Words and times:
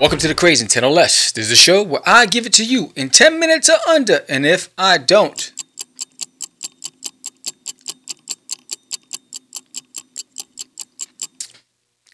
Welcome 0.00 0.18
to 0.20 0.28
the 0.28 0.34
Crazy 0.34 0.64
in 0.64 0.68
10 0.68 0.82
or 0.82 0.90
Less. 0.90 1.30
This 1.30 1.44
is 1.44 1.52
a 1.52 1.56
show 1.56 1.82
where 1.82 2.00
I 2.06 2.24
give 2.24 2.46
it 2.46 2.54
to 2.54 2.64
you 2.64 2.90
in 2.96 3.10
10 3.10 3.38
minutes 3.38 3.68
or 3.68 3.76
under, 3.86 4.24
and 4.30 4.46
if 4.46 4.70
I 4.78 4.96
don't, 4.96 5.52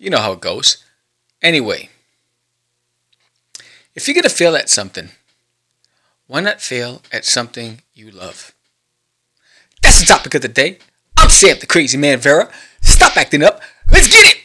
you 0.00 0.10
know 0.10 0.18
how 0.18 0.32
it 0.32 0.40
goes. 0.40 0.82
Anyway, 1.40 1.90
if 3.94 4.08
you're 4.08 4.16
going 4.16 4.24
to 4.24 4.30
fail 4.30 4.56
at 4.56 4.68
something, 4.68 5.10
why 6.26 6.40
not 6.40 6.60
fail 6.60 7.02
at 7.12 7.24
something 7.24 7.82
you 7.94 8.10
love? 8.10 8.52
That's 9.80 10.00
the 10.00 10.06
topic 10.06 10.34
of 10.34 10.42
the 10.42 10.48
day. 10.48 10.78
I'm 11.16 11.30
Sam 11.30 11.56
the 11.60 11.68
Crazy 11.68 11.96
Man 11.96 12.18
Vera. 12.18 12.50
Stop 12.80 13.16
acting 13.16 13.44
up. 13.44 13.60
Let's 13.92 14.08
get 14.08 14.34
it! 14.34 14.35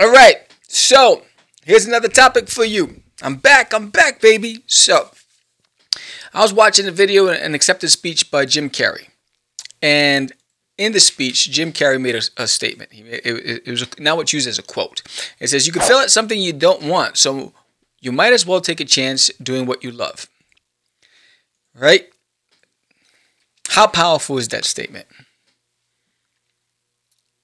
All 0.00 0.10
right, 0.10 0.36
so 0.66 1.24
here's 1.62 1.84
another 1.84 2.08
topic 2.08 2.48
for 2.48 2.64
you. 2.64 3.02
I'm 3.20 3.36
back, 3.36 3.74
I'm 3.74 3.90
back, 3.90 4.22
baby. 4.22 4.64
So, 4.66 5.10
I 6.32 6.40
was 6.40 6.54
watching 6.54 6.88
a 6.88 6.90
video, 6.90 7.28
an 7.28 7.54
acceptance 7.54 7.92
speech 7.92 8.30
by 8.30 8.46
Jim 8.46 8.70
Carrey. 8.70 9.10
And 9.82 10.32
in 10.78 10.92
the 10.92 11.00
speech, 11.00 11.50
Jim 11.50 11.70
Carrey 11.70 12.00
made 12.00 12.14
a, 12.14 12.22
a 12.38 12.48
statement. 12.48 12.88
It, 12.94 13.26
it, 13.26 13.62
it 13.66 13.70
was 13.70 13.86
now 13.98 14.16
what's 14.16 14.32
used 14.32 14.48
as 14.48 14.58
a 14.58 14.62
quote. 14.62 15.02
It 15.38 15.48
says, 15.48 15.66
You 15.66 15.72
can 15.74 15.82
fail 15.82 15.98
at 15.98 16.10
something 16.10 16.40
you 16.40 16.54
don't 16.54 16.84
want, 16.84 17.18
so 17.18 17.52
you 18.00 18.10
might 18.10 18.32
as 18.32 18.46
well 18.46 18.62
take 18.62 18.80
a 18.80 18.86
chance 18.86 19.28
doing 19.42 19.66
what 19.66 19.84
you 19.84 19.90
love. 19.90 20.28
Right? 21.78 22.08
How 23.68 23.86
powerful 23.86 24.38
is 24.38 24.48
that 24.48 24.64
statement? 24.64 25.08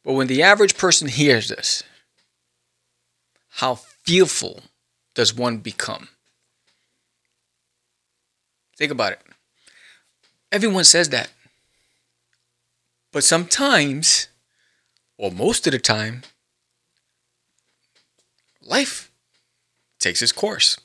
But 0.02 0.14
when 0.14 0.26
the 0.26 0.42
average 0.42 0.78
person 0.78 1.08
hears 1.08 1.50
this, 1.50 1.82
how 3.56 3.74
fearful 3.74 4.62
does 5.14 5.34
one 5.34 5.58
become? 5.58 6.08
Think 8.76 8.92
about 8.92 9.12
it. 9.12 9.20
Everyone 10.52 10.84
says 10.84 11.08
that. 11.08 11.30
But 13.12 13.24
sometimes, 13.24 14.28
or 15.16 15.30
most 15.30 15.66
of 15.66 15.72
the 15.72 15.78
time, 15.78 16.22
life 18.60 19.10
takes 19.98 20.20
its 20.20 20.32
course. 20.32 20.78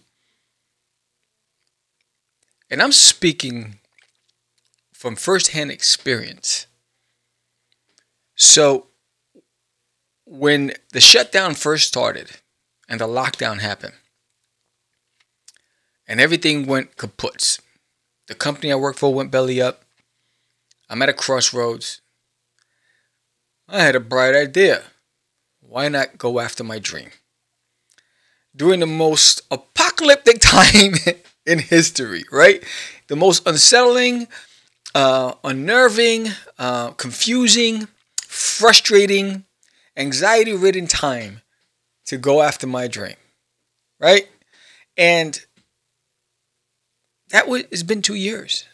And 2.70 2.82
I'm 2.82 2.94
speaking 2.94 3.80
from 4.94 5.18
firsthand 5.18 5.72
experience. 5.72 6.68
So, 8.36 8.88
when 10.26 10.72
the 10.94 11.02
shutdown 11.02 11.56
first 11.56 11.90
started, 11.90 12.32
and 12.92 13.00
the 13.00 13.08
lockdown 13.08 13.60
happened. 13.60 13.94
And 16.06 16.20
everything 16.20 16.66
went 16.68 16.98
kaputs. 16.98 17.62
The 18.28 18.36
company 18.36 18.70
I 18.70 18.76
worked 18.76 19.00
for 19.00 19.14
went 19.14 19.32
belly 19.32 19.62
up. 19.62 19.84
I'm 20.90 21.02
at 21.02 21.08
a 21.08 21.14
crossroads. 21.14 22.02
I 23.70 23.82
had 23.82 23.96
a 23.96 24.02
bright 24.02 24.36
idea. 24.36 24.84
Why 25.62 25.88
not 25.88 26.18
go 26.18 26.42
after 26.42 26.66
my 26.66 26.80
dream? 26.80 27.12
During 28.54 28.82
the 28.82 28.88
most 28.88 29.42
apocalyptic 29.50 30.40
time 30.42 30.96
in 31.46 31.60
history, 31.60 32.26
right? 32.30 32.62
The 33.08 33.16
most 33.16 33.48
unsettling, 33.48 34.28
uh, 34.94 35.36
unnerving, 35.46 36.28
uh, 36.60 36.92
confusing, 36.92 37.88
frustrating, 38.18 39.46
anxiety 39.96 40.54
ridden 40.54 40.88
time 40.88 41.42
to 42.12 42.18
go 42.18 42.42
after 42.42 42.68
my 42.68 42.90
dream, 42.90 43.16
right? 43.98 44.28
And 44.98 45.40
that 47.30 47.48
was, 47.48 47.64
it's 47.72 47.84
been 47.84 48.02
two 48.02 48.16
years, 48.16 48.66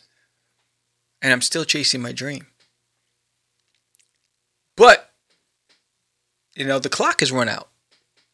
and 1.22 1.32
I'm 1.32 1.44
still 1.44 1.64
chasing 1.64 2.02
my 2.02 2.12
dream. 2.12 2.48
But 4.76 5.12
you 6.56 6.66
know, 6.66 6.80
the 6.80 6.90
clock 6.90 7.20
has 7.20 7.32
run 7.32 7.48
out, 7.48 7.70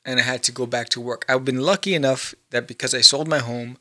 and 0.05 0.21
I 0.21 0.23
had 0.23 0.41
to 0.43 0.53
go 0.53 0.65
back 0.65 0.87
to 0.89 1.01
work. 1.01 1.25
I've 1.27 1.43
been 1.43 1.59
lucky 1.59 1.95
enough 1.95 2.33
that 2.51 2.65
because 2.65 2.93
I 2.93 3.01
sold 3.01 3.27
my 3.27 3.39
home, 3.39 3.77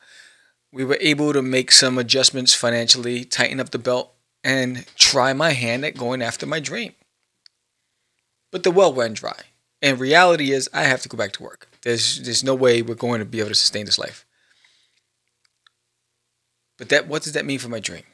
we 0.72 0.84
were 0.84 0.98
able 1.00 1.32
to 1.32 1.40
make 1.40 1.70
some 1.70 1.98
adjustments 1.98 2.52
financially, 2.52 3.24
tighten 3.24 3.60
up 3.60 3.70
the 3.70 3.78
belt, 3.78 4.12
and 4.42 4.86
try 4.96 5.32
my 5.32 5.50
hand 5.50 5.84
at 5.84 5.96
going 5.96 6.20
after 6.20 6.46
my 6.46 6.58
dream. 6.58 6.94
But 8.50 8.64
the 8.64 8.72
well 8.72 8.92
ran 8.92 9.12
dry. 9.12 9.51
And 9.82 9.98
reality 9.98 10.52
is, 10.52 10.70
I 10.72 10.84
have 10.84 11.02
to 11.02 11.08
go 11.08 11.18
back 11.18 11.32
to 11.32 11.42
work. 11.42 11.68
There's 11.82 12.22
there's 12.22 12.44
no 12.44 12.54
way 12.54 12.80
we're 12.80 12.94
going 12.94 13.18
to 13.18 13.24
be 13.24 13.40
able 13.40 13.48
to 13.48 13.54
sustain 13.54 13.84
this 13.84 13.98
life. 13.98 14.24
But 16.78 16.88
that 16.88 17.08
what 17.08 17.22
does 17.22 17.32
that 17.32 17.44
mean 17.44 17.58
for 17.58 17.68
my 17.68 17.80
dream? 17.80 18.04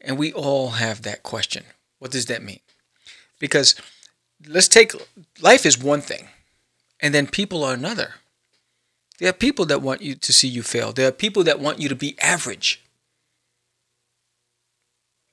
And 0.00 0.18
we 0.18 0.32
all 0.32 0.70
have 0.70 1.02
that 1.02 1.22
question. 1.22 1.64
What 1.98 2.12
does 2.12 2.26
that 2.26 2.42
mean? 2.42 2.60
Because 3.40 3.74
let's 4.46 4.68
take 4.68 4.92
life 5.40 5.64
is 5.64 5.78
one 5.82 6.02
thing, 6.02 6.28
and 7.00 7.14
then 7.14 7.26
people 7.26 7.64
are 7.64 7.74
another. 7.74 8.14
There 9.18 9.30
are 9.30 9.32
people 9.32 9.64
that 9.66 9.82
want 9.82 10.02
you 10.02 10.14
to 10.14 10.32
see 10.32 10.46
you 10.46 10.62
fail. 10.62 10.92
There 10.92 11.08
are 11.08 11.12
people 11.12 11.42
that 11.44 11.58
want 11.58 11.80
you 11.80 11.88
to 11.88 11.96
be 11.96 12.16
average. 12.20 12.82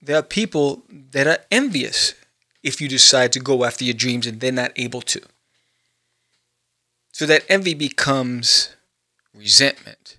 There 0.01 0.17
are 0.17 0.23
people 0.23 0.83
that 1.11 1.27
are 1.27 1.39
envious 1.51 2.13
if 2.65 2.81
you 2.81 2.89
decide 2.89 3.31
to 3.31 3.39
go 3.39 3.63
after 3.63 3.85
your 3.85 3.93
dreams 3.93 4.25
and 4.25 4.39
they're 4.39 4.51
not 4.51 4.71
able 4.75 5.01
to. 5.01 5.21
So 7.11 7.27
that 7.27 7.45
envy 7.47 7.75
becomes 7.75 8.75
resentment. 9.35 10.17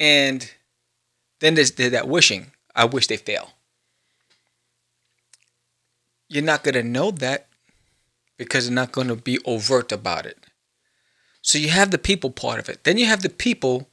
And 0.00 0.50
then 1.38 1.54
there's 1.54 1.70
that 1.70 2.08
wishing. 2.08 2.50
I 2.74 2.84
wish 2.84 3.06
they 3.06 3.16
fail. 3.16 3.52
You're 6.28 6.42
not 6.42 6.64
going 6.64 6.74
to 6.74 6.82
know 6.82 7.12
that 7.12 7.46
because 8.36 8.66
they're 8.66 8.74
not 8.74 8.90
going 8.90 9.08
to 9.08 9.16
be 9.16 9.38
overt 9.44 9.92
about 9.92 10.26
it. 10.26 10.46
So 11.42 11.58
you 11.58 11.68
have 11.68 11.92
the 11.92 11.98
people 11.98 12.30
part 12.30 12.58
of 12.58 12.68
it. 12.68 12.82
Then 12.82 12.98
you 12.98 13.06
have 13.06 13.22
the 13.22 13.30
people 13.30 13.88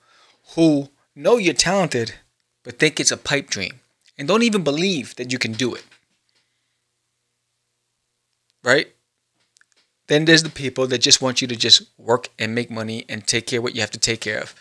who 0.56 0.90
know 1.16 1.38
you're 1.38 1.54
talented 1.54 2.16
but 2.64 2.80
think 2.80 3.00
it's 3.00 3.12
a 3.12 3.18
pipe 3.18 3.50
dream 3.50 3.82
and 4.18 4.28
don't 4.28 4.44
even 4.44 4.64
believe 4.64 5.16
that 5.18 5.32
you 5.32 5.38
can 5.38 5.52
do 5.52 5.76
it 5.76 5.84
right? 8.64 8.88
Then 10.08 10.26
there's 10.26 10.44
the 10.44 10.50
people 10.50 10.88
that 10.88 11.00
just 11.00 11.22
want 11.22 11.42
you 11.42 11.48
to 11.48 11.56
just 11.56 11.84
work 11.98 12.30
and 12.38 12.54
make 12.54 12.70
money 12.70 13.06
and 13.08 13.26
take 13.26 13.48
care 13.48 13.60
of 13.60 13.64
what 13.64 13.76
you 13.76 13.82
have 13.82 13.92
to 13.92 14.00
take 14.00 14.22
care 14.22 14.40
of. 14.40 14.54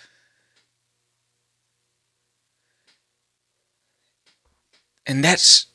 And 5.07 5.25
that's 5.25 5.67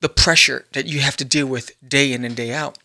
the 0.00 0.08
pressure 0.08 0.66
that 0.72 0.86
you 0.86 1.00
have 1.00 1.16
to 1.16 1.24
deal 1.24 1.46
with 1.46 1.72
day 1.86 2.12
in 2.12 2.24
and 2.24 2.36
day 2.36 2.52
out. 2.52 2.78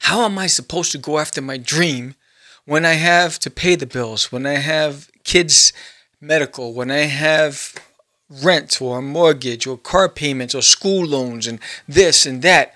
How 0.00 0.24
am 0.24 0.38
I 0.38 0.48
supposed 0.48 0.92
to 0.92 0.98
go 0.98 1.18
after 1.18 1.40
my 1.40 1.56
dream 1.56 2.16
when 2.64 2.84
I 2.84 2.94
have 2.94 3.38
to 3.40 3.50
pay 3.50 3.76
the 3.76 3.86
bills, 3.86 4.32
when 4.32 4.46
I 4.46 4.54
have 4.54 5.10
kids' 5.22 5.72
medical, 6.20 6.72
when 6.72 6.90
I 6.90 7.04
have 7.06 7.74
rent 8.28 8.82
or 8.82 9.00
mortgage 9.00 9.66
or 9.66 9.78
car 9.78 10.08
payments 10.08 10.54
or 10.54 10.62
school 10.62 11.06
loans 11.06 11.46
and 11.46 11.60
this 11.86 12.26
and 12.26 12.42
that? 12.42 12.74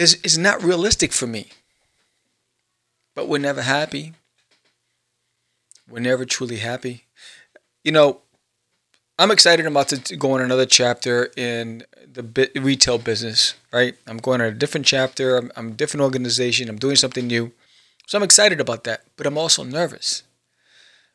Is, 0.00 0.18
is 0.24 0.38
not 0.38 0.62
realistic 0.62 1.12
for 1.12 1.26
me. 1.26 1.48
But 3.14 3.28
we're 3.28 3.38
never 3.38 3.62
happy. 3.62 4.14
We're 5.88 6.00
never 6.00 6.24
truly 6.24 6.56
happy. 6.56 7.04
You 7.84 7.92
know, 7.92 8.20
I'm 9.18 9.30
excited 9.30 9.66
about 9.66 9.88
to 9.88 10.16
go 10.16 10.32
on 10.32 10.40
another 10.40 10.64
chapter 10.64 11.30
in 11.36 11.84
the 12.10 12.50
retail 12.56 12.96
business, 12.96 13.54
right? 13.72 13.94
I'm 14.06 14.16
going 14.16 14.40
on 14.40 14.46
a 14.46 14.52
different 14.52 14.86
chapter. 14.86 15.36
I'm, 15.36 15.52
I'm 15.54 15.68
a 15.68 15.72
different 15.72 16.02
organization. 16.02 16.70
I'm 16.70 16.78
doing 16.78 16.96
something 16.96 17.26
new. 17.26 17.52
So 18.06 18.16
I'm 18.16 18.24
excited 18.24 18.60
about 18.60 18.84
that. 18.84 19.04
But 19.16 19.26
I'm 19.26 19.36
also 19.36 19.64
nervous 19.64 20.22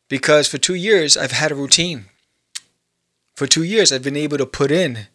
because 0.09 0.47
for 0.47 0.59
two 0.59 0.75
years, 0.75 1.17
I've 1.17 1.31
had 1.31 1.51
a 1.51 1.55
routine. 1.55 2.05
For 3.35 3.47
two 3.47 3.63
years, 3.63 3.91
I've 3.91 4.03
been 4.03 4.15
able 4.15 4.37
to 4.37 4.45
put 4.45 4.71
in 4.71 5.07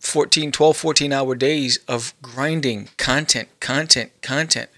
14, 0.00 0.52
12, 0.52 0.76
14 0.76 1.12
hour 1.12 1.34
days 1.34 1.78
of 1.88 2.14
grinding 2.22 2.88
content, 2.96 3.48
content, 3.60 4.12
content. 4.22 4.70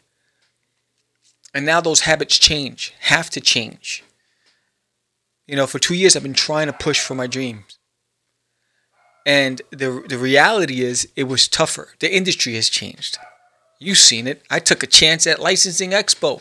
And 1.52 1.66
now 1.66 1.80
those 1.80 2.00
habits 2.00 2.38
change, 2.38 2.94
have 3.00 3.30
to 3.30 3.40
change. 3.40 4.04
You 5.46 5.56
know, 5.56 5.66
for 5.66 5.78
two 5.78 5.94
years 5.94 6.16
I've 6.16 6.22
been 6.22 6.32
trying 6.32 6.68
to 6.68 6.72
push 6.72 7.00
for 7.00 7.14
my 7.14 7.26
dreams. 7.26 7.78
And 9.26 9.60
the, 9.70 10.04
the 10.08 10.18
reality 10.18 10.80
is, 10.80 11.08
it 11.14 11.24
was 11.24 11.46
tougher. 11.46 11.90
The 11.98 12.14
industry 12.14 12.54
has 12.54 12.68
changed. 12.68 13.18
You've 13.78 13.98
seen 13.98 14.26
it. 14.26 14.42
I 14.50 14.58
took 14.58 14.82
a 14.82 14.86
chance 14.86 15.26
at 15.26 15.38
Licensing 15.38 15.90
Expo, 15.90 16.40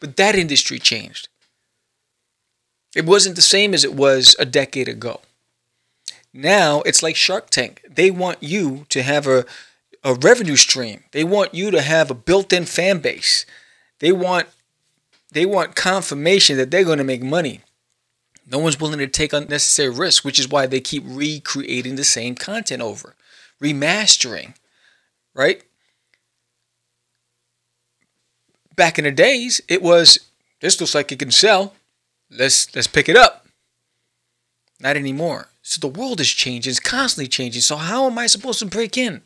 but 0.00 0.16
that 0.16 0.34
industry 0.36 0.78
changed. 0.78 1.28
It 2.94 3.06
wasn't 3.06 3.36
the 3.36 3.42
same 3.42 3.74
as 3.74 3.84
it 3.84 3.94
was 3.94 4.36
a 4.38 4.44
decade 4.44 4.88
ago. 4.88 5.20
Now 6.36 6.82
it's 6.82 7.02
like 7.02 7.14
Shark 7.14 7.48
Tank. 7.48 7.80
They 7.88 8.10
want 8.10 8.42
you 8.42 8.86
to 8.88 9.04
have 9.04 9.28
a, 9.28 9.46
a 10.02 10.14
revenue 10.14 10.56
stream. 10.56 11.04
They 11.12 11.22
want 11.22 11.54
you 11.54 11.70
to 11.70 11.80
have 11.80 12.10
a 12.10 12.14
built-in 12.14 12.64
fan 12.64 12.98
base. 12.98 13.46
They 14.00 14.10
want 14.10 14.48
they 15.30 15.46
want 15.46 15.76
confirmation 15.76 16.56
that 16.56 16.70
they're 16.70 16.84
going 16.84 16.98
to 16.98 17.04
make 17.04 17.22
money. 17.22 17.60
No 18.46 18.58
one's 18.58 18.78
willing 18.78 18.98
to 18.98 19.06
take 19.06 19.32
unnecessary 19.32 19.90
risks, 19.90 20.24
which 20.24 20.38
is 20.38 20.48
why 20.48 20.66
they 20.66 20.80
keep 20.80 21.02
recreating 21.06 21.96
the 21.96 22.04
same 22.04 22.34
content 22.34 22.82
over, 22.82 23.14
remastering, 23.60 24.54
right? 25.34 25.62
Back 28.76 28.98
in 28.98 29.04
the 29.04 29.12
days, 29.12 29.60
it 29.68 29.82
was 29.82 30.18
this 30.60 30.80
looks 30.80 30.94
like 30.94 31.12
it 31.12 31.20
can 31.20 31.30
sell. 31.30 31.74
Let's 32.28 32.74
let's 32.74 32.88
pick 32.88 33.08
it 33.08 33.16
up. 33.16 33.46
Not 34.80 34.96
anymore. 34.96 35.48
So 35.66 35.80
the 35.80 35.98
world 35.98 36.20
is 36.20 36.28
changing, 36.28 36.70
it's 36.70 36.78
constantly 36.78 37.26
changing. 37.26 37.62
So 37.62 37.76
how 37.76 38.04
am 38.04 38.18
I 38.18 38.26
supposed 38.26 38.58
to 38.58 38.66
break 38.66 38.98
in? 38.98 39.22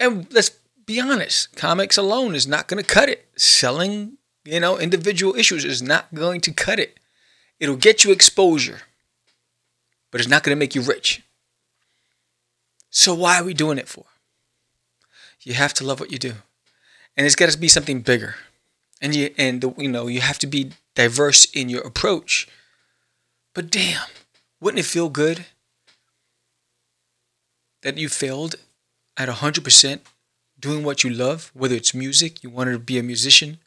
And 0.00 0.26
let's 0.32 0.50
be 0.86 0.98
honest, 0.98 1.54
comics 1.56 1.98
alone 1.98 2.34
is 2.34 2.46
not 2.46 2.68
going 2.68 2.82
to 2.82 2.88
cut 2.88 3.10
it. 3.10 3.28
Selling, 3.36 4.16
you 4.46 4.60
know, 4.60 4.78
individual 4.78 5.36
issues 5.36 5.62
is 5.62 5.82
not 5.82 6.12
going 6.14 6.40
to 6.40 6.52
cut 6.52 6.78
it. 6.78 6.98
It'll 7.60 7.76
get 7.76 8.02
you 8.02 8.12
exposure, 8.12 8.80
but 10.10 10.22
it's 10.22 10.30
not 10.30 10.42
going 10.42 10.56
to 10.56 10.58
make 10.58 10.74
you 10.74 10.80
rich. 10.80 11.22
So 12.88 13.14
why 13.14 13.38
are 13.38 13.44
we 13.44 13.52
doing 13.52 13.76
it 13.76 13.88
for? 13.88 14.06
You 15.42 15.52
have 15.52 15.74
to 15.74 15.84
love 15.84 16.00
what 16.00 16.12
you 16.12 16.18
do. 16.18 16.32
And 17.14 17.26
it's 17.26 17.36
got 17.36 17.50
to 17.50 17.58
be 17.58 17.68
something 17.68 18.00
bigger. 18.00 18.36
And 19.02 19.14
you 19.14 19.34
and 19.36 19.60
the, 19.60 19.74
you 19.76 19.88
know, 19.88 20.06
you 20.06 20.22
have 20.22 20.38
to 20.38 20.46
be 20.46 20.70
diverse 20.94 21.44
in 21.52 21.68
your 21.68 21.82
approach. 21.82 22.48
But 23.52 23.70
damn, 23.70 24.06
wouldn't 24.64 24.80
it 24.80 24.86
feel 24.86 25.10
good 25.10 25.44
that 27.82 27.98
you 27.98 28.08
failed 28.08 28.54
at 29.14 29.28
100% 29.28 30.00
doing 30.58 30.82
what 30.82 31.04
you 31.04 31.10
love, 31.10 31.50
whether 31.52 31.74
it's 31.74 31.92
music, 31.92 32.42
you 32.42 32.48
wanted 32.48 32.72
to 32.72 32.78
be 32.78 32.98
a 32.98 33.02
musician, 33.02 33.58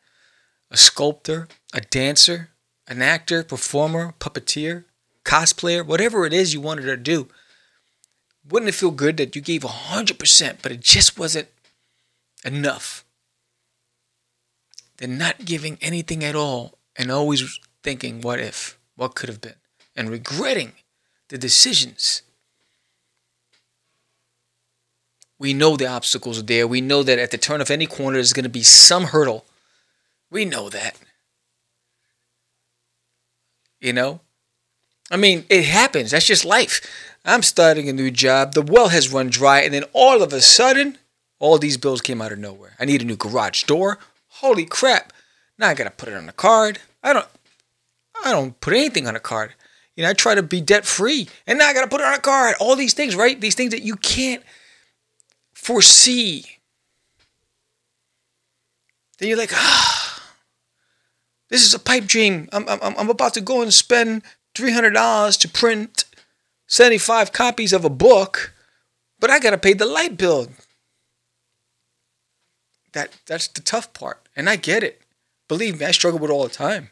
a 0.71 0.75
sculptor, 0.75 1.47
a 1.71 1.81
dancer, 1.81 2.49
an 2.87 3.03
actor, 3.03 3.43
performer, 3.43 4.15
puppeteer, 4.19 4.85
cosplayer, 5.23 5.85
whatever 5.85 6.25
it 6.25 6.33
is 6.33 6.55
you 6.55 6.61
wanted 6.61 6.85
to 6.85 6.97
do, 6.97 7.27
wouldn't 8.49 8.69
it 8.69 8.73
feel 8.73 8.89
good 8.89 9.17
that 9.17 9.35
you 9.35 9.41
gave 9.43 9.61
100%, 9.61 10.57
but 10.63 10.71
it 10.71 10.81
just 10.81 11.19
wasn't 11.19 11.49
enough? 12.43 13.05
Than 14.97 15.19
not 15.19 15.45
giving 15.45 15.77
anything 15.79 16.23
at 16.23 16.35
all 16.35 16.79
and 16.95 17.11
always 17.11 17.59
thinking, 17.83 18.19
what 18.21 18.39
if? 18.39 18.79
What 18.95 19.13
could 19.13 19.29
have 19.29 19.41
been? 19.41 19.61
And 19.95 20.09
regretting 20.09 20.71
the 21.29 21.37
decisions. 21.37 22.21
We 25.39 25.53
know 25.53 25.77
the 25.77 25.87
obstacles 25.87 26.39
are 26.39 26.43
there. 26.43 26.67
We 26.67 26.81
know 26.81 27.03
that 27.03 27.19
at 27.19 27.31
the 27.31 27.37
turn 27.37 27.61
of 27.61 27.69
any 27.69 27.85
corner, 27.85 28.17
there's 28.17 28.33
going 28.33 28.43
to 28.43 28.49
be 28.49 28.63
some 28.63 29.05
hurdle. 29.05 29.45
We 30.31 30.45
know 30.45 30.69
that. 30.69 30.97
You 33.79 33.93
know? 33.93 34.21
I 35.11 35.17
mean, 35.17 35.45
it 35.49 35.65
happens. 35.65 36.11
That's 36.11 36.25
just 36.25 36.43
life. 36.43 36.81
I'm 37.23 37.43
starting 37.43 37.87
a 37.87 37.93
new 37.93 38.09
job. 38.09 38.53
The 38.53 38.61
well 38.61 38.89
has 38.89 39.11
run 39.11 39.29
dry. 39.29 39.61
And 39.61 39.73
then 39.73 39.83
all 39.93 40.23
of 40.23 40.33
a 40.33 40.41
sudden, 40.41 40.97
all 41.39 41.57
these 41.57 41.77
bills 41.77 42.01
came 42.01 42.21
out 42.21 42.31
of 42.31 42.39
nowhere. 42.39 42.73
I 42.79 42.85
need 42.85 43.01
a 43.01 43.05
new 43.05 43.15
garage 43.15 43.63
door. 43.63 43.99
Holy 44.27 44.65
crap. 44.65 45.13
Now 45.57 45.69
I 45.69 45.73
got 45.73 45.85
to 45.85 45.91
put 45.91 46.09
it 46.09 46.15
on 46.15 46.29
a 46.29 46.33
card. 46.33 46.79
I 47.03 47.13
don't 47.13 47.27
I 48.23 48.31
don't 48.31 48.59
put 48.59 48.73
anything 48.73 49.07
on 49.07 49.15
a 49.15 49.19
card. 49.19 49.53
You 49.97 50.03
know, 50.03 50.09
I 50.11 50.13
try 50.13 50.35
to 50.35 50.43
be 50.43 50.61
debt 50.61 50.85
free. 50.85 51.27
And 51.47 51.57
now 51.57 51.67
I 51.67 51.73
got 51.73 51.81
to 51.81 51.87
put 51.87 52.01
it 52.01 52.05
on 52.05 52.13
a 52.13 52.19
card. 52.19 52.55
All 52.59 52.75
these 52.75 52.93
things, 52.93 53.15
right? 53.15 53.41
These 53.41 53.55
things 53.55 53.71
that 53.71 53.81
you 53.81 53.95
can't 53.95 54.43
foresee. 55.53 56.45
Then 59.17 59.27
you're 59.27 59.37
like, 59.37 59.53
ah, 59.53 60.23
this 61.49 61.65
is 61.65 61.73
a 61.73 61.79
pipe 61.79 62.05
dream. 62.05 62.47
I'm, 62.53 62.69
I'm, 62.69 62.79
I'm 62.81 63.09
about 63.09 63.33
to 63.33 63.41
go 63.41 63.63
and 63.63 63.73
spend 63.73 64.21
$300 64.53 65.39
to 65.39 65.49
print 65.49 66.05
75 66.67 67.31
copies 67.31 67.73
of 67.73 67.83
a 67.83 67.89
book, 67.89 68.53
but 69.19 69.31
I 69.31 69.39
got 69.39 69.51
to 69.51 69.57
pay 69.57 69.73
the 69.73 69.85
light 69.85 70.15
bill. 70.15 70.47
That, 72.93 73.17
that's 73.25 73.47
the 73.47 73.61
tough 73.61 73.93
part. 73.93 74.21
And 74.35 74.47
I 74.47 74.57
get 74.57 74.83
it. 74.83 75.01
Believe 75.47 75.79
me, 75.79 75.87
I 75.87 75.91
struggle 75.91 76.19
with 76.19 76.29
it 76.29 76.33
all 76.33 76.43
the 76.43 76.49
time, 76.49 76.91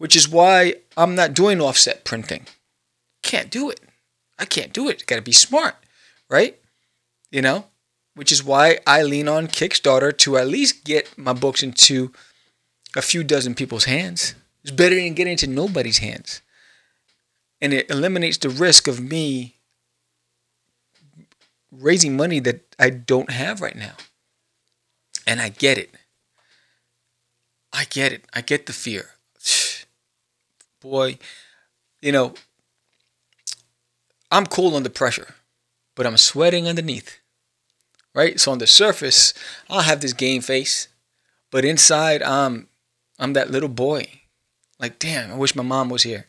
which 0.00 0.16
is 0.16 0.26
why 0.26 0.72
I'm 0.96 1.14
not 1.14 1.34
doing 1.34 1.60
offset 1.60 2.06
printing. 2.06 2.46
Can't 3.22 3.50
do 3.50 3.68
it. 3.68 3.80
I 4.38 4.46
can't 4.46 4.72
do 4.72 4.88
it. 4.88 5.04
Got 5.04 5.16
to 5.16 5.22
be 5.22 5.30
smart, 5.30 5.74
right? 6.30 6.58
You 7.30 7.42
know, 7.42 7.66
which 8.14 8.32
is 8.32 8.42
why 8.42 8.78
I 8.86 9.02
lean 9.02 9.28
on 9.28 9.46
Kickstarter 9.46 10.16
to 10.16 10.38
at 10.38 10.48
least 10.48 10.84
get 10.84 11.18
my 11.18 11.34
books 11.34 11.62
into 11.62 12.12
a 12.96 13.02
few 13.02 13.22
dozen 13.22 13.54
people's 13.54 13.84
hands. 13.84 14.34
It's 14.62 14.70
better 14.70 14.94
than 14.94 15.12
getting 15.12 15.32
into 15.32 15.46
nobody's 15.46 15.98
hands. 15.98 16.40
And 17.60 17.74
it 17.74 17.90
eliminates 17.90 18.38
the 18.38 18.48
risk 18.48 18.88
of 18.88 19.02
me 19.02 19.56
raising 21.70 22.16
money 22.16 22.40
that 22.40 22.74
I 22.78 22.88
don't 22.88 23.30
have 23.30 23.60
right 23.60 23.76
now. 23.76 23.96
And 25.26 25.42
I 25.42 25.50
get 25.50 25.76
it. 25.76 25.94
I 27.70 27.84
get 27.84 28.14
it. 28.14 28.24
I 28.32 28.40
get 28.40 28.64
the 28.64 28.72
fear. 28.72 29.10
Boy, 30.80 31.18
you 32.00 32.12
know, 32.12 32.34
I'm 34.30 34.46
cool 34.46 34.76
under 34.76 34.88
pressure, 34.88 35.34
but 35.94 36.06
I'm 36.06 36.16
sweating 36.16 36.66
underneath 36.66 37.20
right? 38.14 38.40
So 38.40 38.52
on 38.52 38.58
the 38.58 38.66
surface, 38.66 39.34
I'll 39.68 39.82
have 39.82 40.00
this 40.00 40.12
game 40.12 40.42
face, 40.42 40.88
but 41.50 41.64
inside, 41.64 42.22
I'm 42.22 42.68
I'm 43.18 43.34
that 43.34 43.50
little 43.50 43.68
boy. 43.68 44.06
Like, 44.78 44.98
damn, 44.98 45.30
I 45.30 45.36
wish 45.36 45.54
my 45.54 45.62
mom 45.62 45.90
was 45.90 46.04
here. 46.04 46.26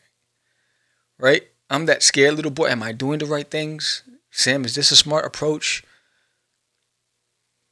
Right? 1.17 1.43
I'm 1.69 1.85
that 1.85 2.03
scared 2.03 2.33
little 2.33 2.51
boy. 2.51 2.67
Am 2.67 2.83
I 2.83 2.91
doing 2.91 3.19
the 3.19 3.25
right 3.25 3.49
things? 3.49 4.03
Sam, 4.29 4.65
is 4.65 4.75
this 4.75 4.91
a 4.91 4.95
smart 4.97 5.25
approach? 5.25 5.83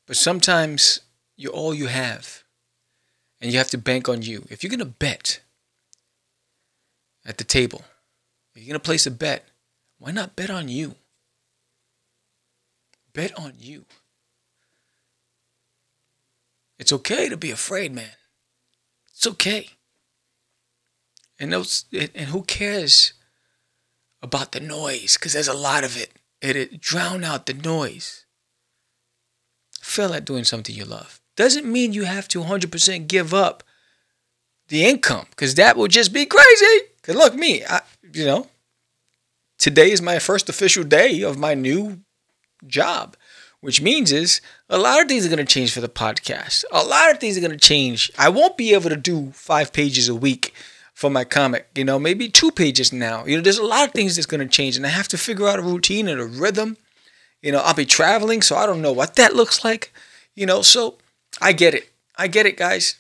But 0.08 0.16
sometimes 0.16 1.02
you're 1.36 1.52
all 1.52 1.74
you 1.74 1.88
have. 1.88 2.44
And 3.42 3.52
you 3.52 3.58
have 3.58 3.70
to 3.72 3.78
bank 3.78 4.08
on 4.08 4.22
you. 4.22 4.46
If 4.50 4.64
you're 4.64 4.70
going 4.70 4.80
to 4.80 4.86
bet 4.86 5.42
at 7.26 7.38
the 7.38 7.44
table, 7.44 7.84
if 8.54 8.62
you're 8.62 8.74
going 8.74 8.80
to 8.80 8.86
place 8.86 9.06
a 9.06 9.12
bet, 9.12 9.48
why 9.98 10.12
not 10.12 10.36
bet 10.36 10.50
on 10.50 10.68
you? 10.68 10.96
Bet 13.14 13.38
on 13.38 13.54
you. 13.58 13.86
It's 16.78 16.94
okay 16.94 17.28
to 17.28 17.38
be 17.38 17.52
afraid, 17.52 17.94
man. 17.94 18.12
It's 19.14 19.28
okay. 19.28 19.70
And 21.38 21.52
those, 21.52 21.86
and 21.92 22.30
who 22.30 22.44
cares 22.44 23.14
about 24.22 24.54
the 24.54 24.60
noise? 24.62 25.18
Because 25.18 25.34
there's 25.34 25.48
a 25.48 25.54
lot 25.54 25.84
of 25.84 25.98
it. 25.98 26.12
It, 26.42 26.56
it 26.56 26.82
drown 26.82 27.24
out 27.24 27.46
the 27.46 27.54
noise. 27.54 28.26
Feel 29.82 30.10
like 30.10 30.26
doing 30.26 30.46
something 30.46 30.74
you 30.74 30.86
love. 30.86 31.22
Doesn't 31.36 31.70
mean 31.70 31.94
you 31.94 32.04
have 32.04 32.28
to 32.30 32.42
100% 32.42 33.08
give 33.08 33.34
up 33.34 33.64
the 34.70 34.86
income, 34.86 35.26
because 35.32 35.56
that 35.56 35.78
would 35.78 35.92
just 35.92 36.14
be 36.14 36.26
crazy. 36.26 36.86
Because 37.02 37.16
look, 37.16 37.36
me, 37.36 37.64
I, 37.66 37.82
you 38.14 38.26
know, 38.26 38.48
today 39.58 39.92
is 39.92 40.02
my 40.02 40.20
first 40.20 40.50
official 40.50 40.84
day 40.84 41.22
of 41.22 41.38
my 41.38 41.54
new 41.54 42.00
job 42.66 43.16
which 43.62 43.82
means 43.82 44.12
is 44.12 44.42
a 44.70 44.78
lot 44.78 45.02
of 45.02 45.08
things 45.08 45.26
are 45.26 45.30
going 45.30 45.46
to 45.46 45.54
change 45.54 45.74
for 45.74 45.82
the 45.82 45.90
podcast. 45.90 46.64
A 46.72 46.84
lot 46.84 47.12
of 47.12 47.20
things 47.20 47.38
are 47.38 47.42
going 47.42 47.52
to 47.52 47.58
change. 47.58 48.12
I 48.18 48.30
won't 48.30 48.58
be 48.58 48.74
able 48.74 48.90
to 48.90 48.96
do 48.96 49.32
five 49.32 49.74
pages 49.74 50.08
a 50.08 50.16
week 50.16 50.54
for 50.94 51.10
my 51.10 51.24
comic, 51.24 51.70
you 51.76 51.86
know, 51.86 51.98
maybe 51.98 52.28
two 52.28 52.52
pages 52.52 52.92
now. 52.92 53.26
You 53.26 53.38
know, 53.38 53.42
there's 53.42 53.58
a 53.58 53.66
lot 53.66 53.88
of 53.88 53.94
things 53.94 54.16
that's 54.16 54.26
going 54.26 54.46
to 54.46 54.54
change, 54.54 54.76
and 54.76 54.86
I 54.86 54.90
have 54.90 55.08
to 55.10 55.18
figure 55.18 55.48
out 55.48 55.60
a 55.60 55.64
routine 55.64 56.08
and 56.08 56.20
a 56.20 56.26
rhythm. 56.26 56.78
You 57.42 57.54
know, 57.54 57.60
I'll 57.60 57.74
be 57.74 57.86
traveling, 57.86 58.42
so 58.42 58.58
I 58.58 58.66
don't 58.66 58.82
know 58.82 58.92
what 58.92 59.16
that 59.16 59.34
looks 59.34 59.64
like, 59.64 59.94
you 60.36 60.46
know, 60.46 60.62
so 60.62 60.98
I 61.42 61.54
get 61.54 61.74
it. 61.74 61.90
I 62.18 62.28
get 62.28 62.46
it, 62.46 62.58
guys. 62.58 63.00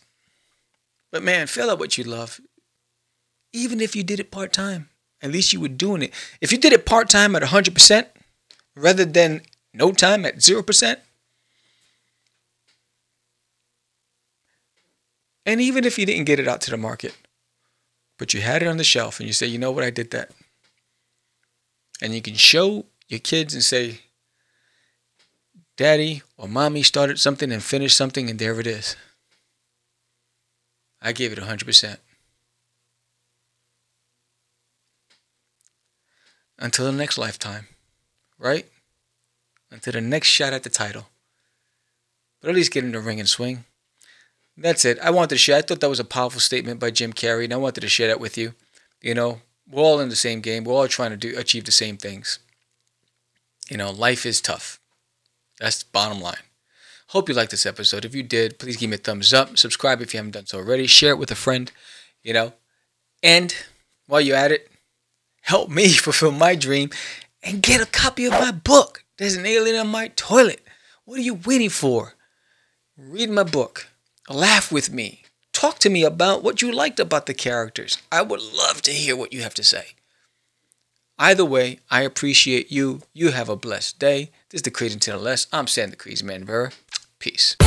But 1.11 1.23
man, 1.23 1.47
fill 1.47 1.69
out 1.69 1.79
what 1.79 1.97
you 1.97 2.03
love. 2.03 2.39
Even 3.51 3.81
if 3.81 3.95
you 3.95 4.03
did 4.03 4.19
it 4.19 4.31
part 4.31 4.53
time, 4.53 4.89
at 5.21 5.31
least 5.31 5.53
you 5.53 5.59
were 5.59 5.67
doing 5.67 6.03
it. 6.03 6.13
If 6.39 6.51
you 6.51 6.57
did 6.57 6.73
it 6.73 6.85
part 6.85 7.09
time 7.09 7.35
at 7.35 7.41
100%, 7.41 8.05
rather 8.75 9.05
than 9.05 9.41
no 9.73 9.91
time 9.91 10.25
at 10.25 10.37
0%? 10.37 10.97
And 15.45 15.59
even 15.61 15.83
if 15.83 15.97
you 15.97 16.05
didn't 16.05 16.25
get 16.25 16.39
it 16.39 16.47
out 16.47 16.61
to 16.61 16.71
the 16.71 16.77
market, 16.77 17.15
but 18.19 18.33
you 18.33 18.41
had 18.41 18.61
it 18.61 18.67
on 18.67 18.77
the 18.77 18.83
shelf 18.83 19.19
and 19.19 19.27
you 19.27 19.33
say, 19.33 19.47
you 19.47 19.57
know 19.57 19.71
what, 19.71 19.83
I 19.83 19.89
did 19.89 20.11
that. 20.11 20.31
And 22.01 22.13
you 22.13 22.21
can 22.21 22.35
show 22.35 22.85
your 23.07 23.19
kids 23.19 23.53
and 23.53 23.63
say, 23.63 24.01
Daddy 25.75 26.21
or 26.37 26.47
mommy 26.47 26.83
started 26.83 27.19
something 27.19 27.51
and 27.51 27.63
finished 27.63 27.95
something, 27.97 28.29
and 28.29 28.37
there 28.37 28.59
it 28.59 28.67
is. 28.67 28.95
I 31.01 31.11
gave 31.11 31.31
it 31.31 31.39
100%. 31.39 31.97
Until 36.57 36.85
the 36.85 36.91
next 36.91 37.17
lifetime, 37.17 37.67
right? 38.37 38.65
Until 39.71 39.93
the 39.93 40.01
next 40.01 40.27
shot 40.27 40.51
at 40.51 40.63
the 40.63 40.69
title. 40.69 41.07
But 42.41 42.49
at 42.49 42.55
least 42.55 42.73
get 42.73 42.83
in 42.83 42.91
the 42.91 42.99
ring 42.99 43.19
and 43.19 43.29
swing. 43.29 43.65
That's 44.57 44.83
it. 44.83 44.99
I 44.99 45.09
wanted 45.09 45.29
to 45.29 45.37
share. 45.37 45.57
I 45.57 45.61
thought 45.61 45.79
that 45.79 45.89
was 45.89 46.01
a 46.01 46.05
powerful 46.05 46.41
statement 46.41 46.81
by 46.81 46.91
Jim 46.91 47.13
Carrey, 47.13 47.45
and 47.45 47.53
I 47.53 47.57
wanted 47.57 47.81
to 47.81 47.87
share 47.87 48.07
that 48.09 48.19
with 48.19 48.37
you. 48.37 48.55
You 49.01 49.13
know, 49.13 49.41
we're 49.69 49.83
all 49.83 50.01
in 50.01 50.09
the 50.09 50.15
same 50.15 50.41
game. 50.41 50.65
We're 50.65 50.73
all 50.73 50.87
trying 50.89 51.11
to 51.11 51.17
do 51.17 51.37
achieve 51.37 51.63
the 51.63 51.71
same 51.71 51.95
things. 51.95 52.39
You 53.69 53.77
know, 53.77 53.91
life 53.91 54.25
is 54.25 54.41
tough. 54.41 54.79
That's 55.59 55.83
the 55.83 55.89
bottom 55.93 56.19
line. 56.19 56.48
Hope 57.09 57.27
you 57.27 57.33
liked 57.33 57.49
this 57.49 57.65
episode. 57.65 58.05
If 58.05 58.13
you 58.13 58.21
did, 58.21 58.59
please 58.59 58.77
give 58.77 58.91
me 58.91 58.95
a 58.95 58.99
thumbs 58.99 59.33
up. 59.33 59.57
Subscribe 59.57 59.99
if 59.99 60.13
you 60.13 60.19
haven't 60.19 60.33
done 60.33 60.45
so 60.45 60.59
already. 60.59 60.85
Share 60.85 61.13
it 61.13 61.17
with 61.17 61.31
a 61.31 61.35
friend. 61.35 61.71
You 62.21 62.33
know, 62.33 62.53
and 63.23 63.55
while 64.05 64.21
you're 64.21 64.37
at 64.37 64.51
it, 64.51 64.69
help 65.41 65.71
me 65.71 65.89
fulfill 65.93 66.31
my 66.31 66.53
dream 66.53 66.91
and 67.41 67.63
get 67.63 67.81
a 67.81 67.87
copy 67.87 68.25
of 68.25 68.33
my 68.33 68.51
book. 68.51 69.05
There's 69.17 69.35
an 69.35 69.47
alien 69.47 69.77
on 69.77 69.87
my 69.87 70.09
toilet. 70.09 70.63
What 71.05 71.17
are 71.17 71.23
you 71.23 71.33
waiting 71.33 71.69
for? 71.69 72.13
Read 72.95 73.31
my 73.31 73.43
book. 73.43 73.87
Laugh 74.29 74.71
with 74.71 74.91
me. 74.91 75.23
Talk 75.51 75.79
to 75.79 75.89
me 75.89 76.03
about 76.03 76.43
what 76.43 76.61
you 76.61 76.71
liked 76.71 76.99
about 76.99 77.25
the 77.25 77.33
characters. 77.33 77.97
I 78.11 78.21
would 78.21 78.41
love 78.41 78.83
to 78.83 78.91
hear 78.91 79.15
what 79.15 79.33
you 79.33 79.41
have 79.41 79.55
to 79.55 79.63
say. 79.63 79.95
Either 81.21 81.43
way, 81.43 81.79
I 81.91 82.03
appreciate 82.03 82.71
you. 82.71 83.01
You 83.13 83.31
have 83.31 83.49
a 83.49 83.57
blessed 83.57 83.99
day. 83.99 84.31
This 84.49 84.59
is 84.59 84.61
the 84.61 84.71
Crazy 84.71 84.97
to. 84.97 85.47
I'm 85.51 85.67
Sam 85.67 85.89
the 85.89 85.97
Crazy 85.97 86.25
Man 86.25 86.45
Vera. 86.45 86.71
Peace. 87.19 87.57